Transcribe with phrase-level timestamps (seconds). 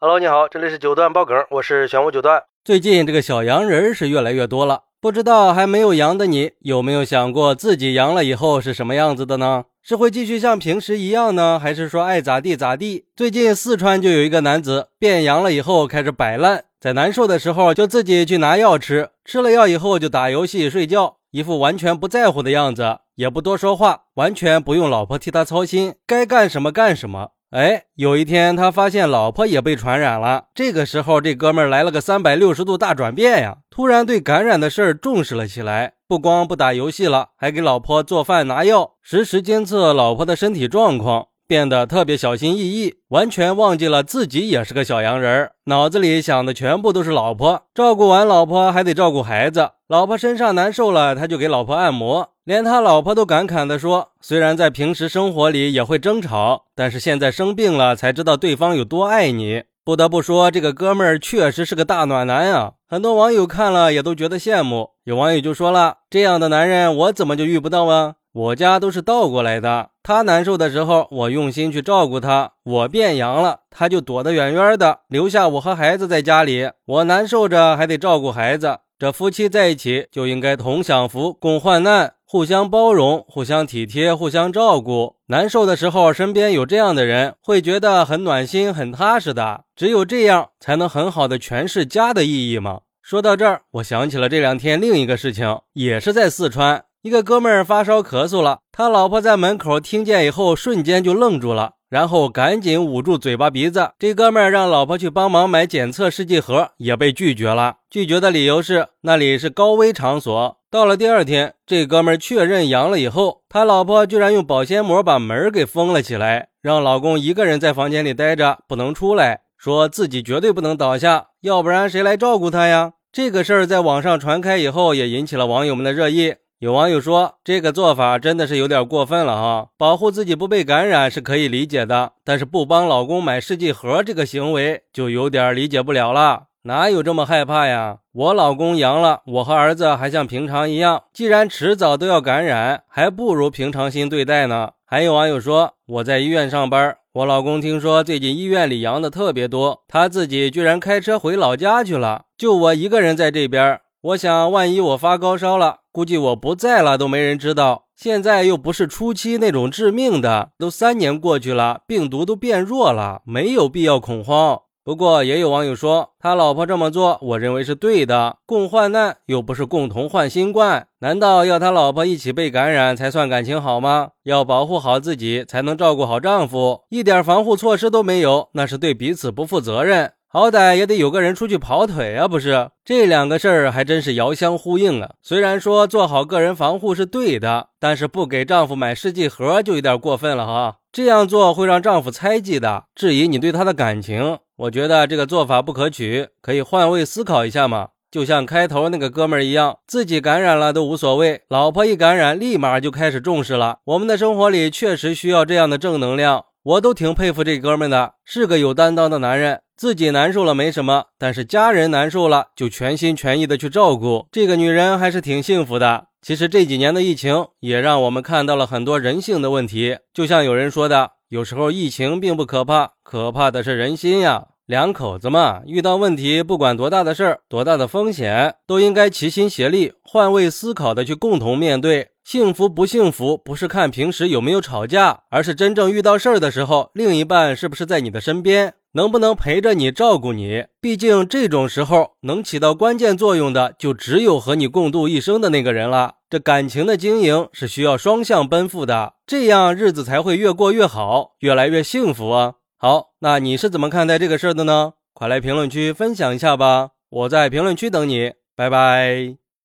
[0.00, 2.44] Hello，你好，这里是九段爆梗，我是玄武九段。
[2.64, 9.64] 最近这个小洋人是越来越多了，不知道还没有阳的你有没有想过自己阳了以后是什么样子的呢？
[9.82, 13.06] 是会继续像平时一样呢，还是说爱咋地咋地？
[13.16, 27.30] 最近四川就有一个男子变阳了以后开始摆烂，在难受的时候就自己去拿药吃，吃了药以后就打游戏睡觉，一副完全不在乎的样子，也不多说话，完全不用老婆替他操心，该干什么干什么。
[27.50, 30.48] 哎，有一天他发现老婆也被传染了。
[30.54, 33.56] 这个时候，这哥们儿来了个三百六十度大转变呀！
[33.70, 47.62] 突然对感染的事儿重视了起来，不光不打游戏了，还给老婆做饭拿药，实时监测老婆的身体状况，变得特别小心翼翼，完全忘记了自己也是个小洋人儿，脑子里想的全部都是老婆。
[47.74, 49.70] 照顾完老婆，还得照顾孩子。
[49.88, 52.34] 老婆身上难受了，他就给老婆按摩。
[52.48, 62.72] 连他老婆都感慨地说：“虽然在平时生活里也会争吵，但是现在生病了才知道对方有多爱你。”不得不说，这个哥们儿确实是个大暖男啊！
[62.88, 64.92] 很多网友看了也都觉得羡慕。
[65.04, 68.14] 有网友就说了：“这样的男人我怎么就遇不到啊？
[68.32, 69.90] 我家都是倒过来的。
[70.02, 76.70] 他难受的时候，我用心去照顾他；我变阳了，他就躲得远远的，留下我和孩子在家里。
[76.86, 78.78] 我难受着还得照顾孩子。
[78.98, 85.16] 这夫妻在一起就应该同享福，共患难。”互相包容，互相体贴，互相照顾。
[85.28, 89.64] 难受的时候，身边有这样的人，会觉得很暖心、很踏实的。
[89.74, 92.80] 只有这样，才能很好的诠释家的意义嘛。
[93.00, 101.76] 说到这儿，我想起了这两天另一个事情，也是在四川，一个哥们儿发烧咳嗽了，他老婆在门口听见以后，瞬间就愣住了。
[101.88, 107.76] 然后赶紧捂住嘴巴鼻子，这哥们儿让老婆去帮忙买检测试剂盒，也被拒绝了。
[107.88, 110.58] 拒绝的理由是那里是高危场所。
[110.70, 122.92] 到了第二天，这哥们儿确认阳了以后，他老婆居然用保鲜膜把门给封了起来，让老公一个人在房间里待着，不能出来，说自己绝对不能倒下，要不然谁来照顾他呀？
[123.10, 126.34] 这个事儿在网上传开以后，也引起了网友们的热议。
[126.60, 129.68] 有网友说，这个做法真的是有点过分了哈！
[129.76, 136.46] 保护自己不被感染是可以理解的，但是不帮老公买试剂盒这个行为就有点理解不了了。
[136.62, 137.98] 哪有这么害怕呀？
[138.12, 141.04] 我老公阳了，我和儿子还像平常一样。
[141.12, 144.70] 既然迟早都要感染，还不如平常心对待呢。
[144.84, 153.80] 还有网友说，我在医院上班，我老公听说最近医院里阳的特别多，他自己居然开车回老家去了，就我一个人在这边。
[154.00, 157.86] 我想，万一我发高烧了，估计我不在了都没人知道。
[157.96, 164.60] 现在又不是初期那种致命的，都三年过去了，病毒都变弱了，没有必要恐慌。
[164.84, 168.36] 不过也有网友说，他老婆这么做，我认为是对的。
[168.46, 174.10] 共患难又不是共同患新冠，难道要他老婆一起被感染才算感情好吗？
[174.22, 176.82] 要保护好自己，才能照顾好丈夫。
[176.88, 180.12] 一点防护措施都没有，那是对彼此不负责任。
[180.30, 182.68] 好歹也得有个人出去跑腿啊，不是？
[182.84, 185.12] 这两个事儿还真是遥相呼应啊。
[185.22, 190.76] 虽然说做好个人防护是对的，但是不给丈夫买试剂盒就有点过分了哈。
[190.92, 194.38] 这样做会让丈夫猜忌的，质疑你对他的感情。
[194.56, 197.88] 我觉得这个做法不可取，可以换位思考一下嘛。
[198.10, 203.78] 就像开头那个哥们儿一样，自己感染了都无所谓，老婆一感染，立马就开始重视了。
[203.84, 209.62] 我们的生活里确实需要这样的正能量，我都挺佩服这哥们的，是个有担当的男人。
[209.78, 214.26] 自己难受了没什么，但是家人难受了就全心全意的去照顾。
[214.32, 216.06] 这个女人还是挺幸福的。
[216.20, 219.98] 其实这几年的疫情也让我们看到了很多人性的问题。
[220.12, 224.46] 就像有人说的，有时候疫情并不可怕，可怕的是人心呀。
[224.66, 232.08] 两口子嘛，遇到问题，不管多大的事儿、多大的风险，都应该齐心协力、换位思考的去共同面对。
[232.24, 238.74] 幸福不幸福，不是看平时有没有吵架，而是真正遇到事儿的时候，另一半是不是在你的身边。
[238.92, 240.64] 能不能陪着你照顾你？
[240.80, 246.14] 毕竟这种时候能起到关键作用的，就只有和你共度一生的那个人了。
[246.30, 252.54] 这感情的经营是需要双向奔赴的，这样日子才会越过越好，越来越幸福啊！
[252.76, 254.92] 好，那你是怎么看待这个事儿的呢？
[255.12, 256.90] 快来评论区分享一下吧！
[257.10, 259.47] 我在评论区等你，拜拜。